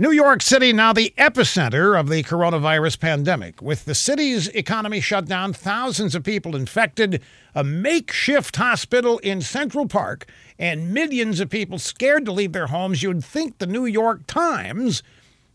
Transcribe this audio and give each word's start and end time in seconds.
New 0.00 0.12
York 0.12 0.42
City 0.42 0.72
now 0.72 0.92
the 0.92 1.12
epicenter 1.18 1.98
of 1.98 2.08
the 2.08 2.22
coronavirus 2.22 3.00
pandemic. 3.00 3.60
With 3.60 3.84
the 3.84 3.96
city's 3.96 4.46
economy 4.50 5.00
shut 5.00 5.26
down, 5.26 5.52
thousands 5.52 6.14
of 6.14 6.22
people 6.22 6.54
infected, 6.54 7.20
a 7.52 7.64
makeshift 7.64 8.54
hospital 8.54 9.18
in 9.18 9.40
Central 9.40 9.88
Park, 9.88 10.26
and 10.56 10.94
millions 10.94 11.40
of 11.40 11.50
people 11.50 11.80
scared 11.80 12.24
to 12.26 12.32
leave 12.32 12.52
their 12.52 12.68
homes, 12.68 13.02
you'd 13.02 13.24
think 13.24 13.58
the 13.58 13.66
New 13.66 13.86
York 13.86 14.24
Times 14.28 15.02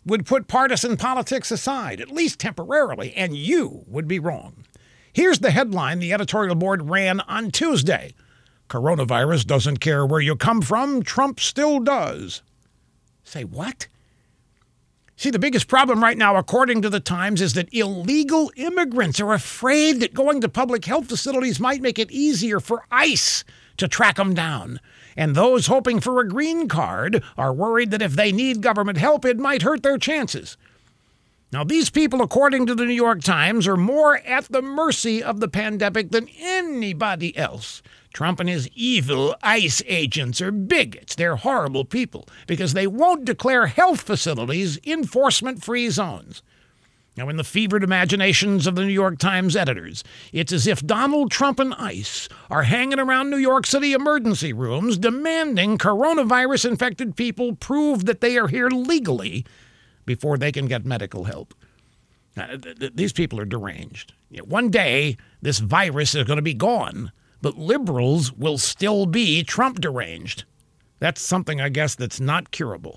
would 0.05 0.25
put 0.25 0.49
partisan 0.49 0.97
politics 0.97 1.49
aside, 1.49 2.01
at 2.01 2.11
least 2.11 2.37
temporarily, 2.37 3.13
and 3.13 3.37
you 3.37 3.85
would 3.87 4.09
be 4.09 4.19
wrong. 4.19 4.65
Here's 5.13 5.39
the 5.39 5.51
headline 5.51 5.99
the 5.99 6.11
editorial 6.11 6.55
board 6.55 6.89
ran 6.89 7.21
on 7.21 7.49
Tuesday 7.49 8.13
Coronavirus 8.69 9.45
doesn't 9.45 9.77
care 9.77 10.05
where 10.05 10.19
you 10.19 10.35
come 10.35 10.61
from, 10.61 11.01
Trump 11.01 11.39
still 11.39 11.79
does. 11.79 12.41
Say 13.23 13.45
what? 13.45 13.87
See, 15.23 15.29
the 15.29 15.39
biggest 15.39 15.69
problem 15.69 16.03
right 16.03 16.17
now, 16.17 16.35
according 16.35 16.81
to 16.81 16.89
the 16.89 16.99
Times, 16.99 17.39
is 17.39 17.53
that 17.53 17.73
illegal 17.73 18.51
immigrants 18.57 19.21
are 19.21 19.31
afraid 19.31 20.01
that 20.01 20.13
going 20.13 20.41
to 20.41 20.49
public 20.49 20.83
health 20.83 21.07
facilities 21.07 21.61
might 21.61 21.81
make 21.81 21.97
it 21.97 22.11
easier 22.11 22.59
for 22.59 22.83
ICE 22.91 23.45
to 23.77 23.87
track 23.87 24.17
them 24.17 24.33
down. 24.33 24.81
And 25.15 25.33
those 25.33 25.67
hoping 25.67 26.01
for 26.01 26.19
a 26.19 26.27
green 26.27 26.67
card 26.67 27.23
are 27.37 27.53
worried 27.53 27.91
that 27.91 28.01
if 28.01 28.17
they 28.17 28.33
need 28.33 28.61
government 28.61 28.97
help, 28.97 29.23
it 29.23 29.39
might 29.39 29.61
hurt 29.61 29.81
their 29.81 29.97
chances. 29.97 30.57
Now, 31.53 31.63
these 31.63 31.91
people, 31.91 32.23
according 32.23 32.65
to 32.65 32.73
the 32.73 32.83
New 32.83 32.95
York 32.95 33.21
Times, 33.21 33.67
are 33.67 33.77
more 33.77 34.17
at 34.17 34.45
the 34.45 34.63
mercy 34.63 35.21
of 35.21 35.39
the 35.39 35.47
pandemic 35.47 36.09
than 36.09 36.27
anybody 36.39 37.37
else. 37.37 37.83
Trump 38.11 38.39
and 38.39 38.49
his 38.49 38.67
evil 38.73 39.35
ICE 39.43 39.83
agents 39.85 40.41
are 40.41 40.51
bigots. 40.51 41.13
They're 41.13 41.35
horrible 41.35 41.85
people 41.85 42.27
because 42.47 42.73
they 42.73 42.87
won't 42.87 43.25
declare 43.25 43.67
health 43.67 44.01
facilities 44.01 44.79
enforcement 44.83 45.63
free 45.63 45.91
zones. 45.91 46.41
Now, 47.15 47.29
in 47.29 47.37
the 47.37 47.43
fevered 47.43 47.83
imaginations 47.83 48.65
of 48.65 48.73
the 48.73 48.85
New 48.85 48.91
York 48.91 49.19
Times 49.19 49.55
editors, 49.55 50.03
it's 50.31 50.51
as 50.51 50.65
if 50.65 50.83
Donald 50.83 51.29
Trump 51.29 51.59
and 51.59 51.75
ICE 51.75 52.27
are 52.49 52.63
hanging 52.63 52.97
around 52.97 53.29
New 53.29 53.37
York 53.37 53.67
City 53.67 53.93
emergency 53.93 54.53
rooms 54.53 54.97
demanding 54.97 55.77
coronavirus 55.77 56.71
infected 56.71 57.15
people 57.15 57.55
prove 57.55 58.05
that 58.05 58.21
they 58.21 58.39
are 58.39 58.47
here 58.47 58.69
legally 58.69 59.45
before 60.05 60.37
they 60.37 60.51
can 60.51 60.67
get 60.67 60.85
medical 60.85 61.25
help. 61.25 61.53
Now, 62.35 62.47
th- 62.47 62.79
th- 62.79 62.93
these 62.95 63.13
people 63.13 63.39
are 63.39 63.45
deranged. 63.45 64.13
You 64.29 64.39
know, 64.39 64.45
one 64.45 64.69
day, 64.69 65.17
this 65.41 65.59
virus 65.59 66.15
is 66.15 66.25
going 66.25 66.37
to 66.37 66.41
be 66.43 66.53
gone 66.53 67.11
but 67.43 67.57
liberals 67.57 68.31
will 68.31 68.57
still 68.57 69.05
be 69.05 69.43
Trump 69.43 69.81
deranged. 69.81 70.45
That's 70.99 71.21
something, 71.21 71.59
I 71.59 71.67
guess, 71.67 71.93
that's 71.93 72.21
not 72.21 72.51
curable. 72.51 72.95